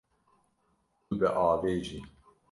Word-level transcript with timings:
Tu 1.05 1.13
diavêjî. 1.19 1.99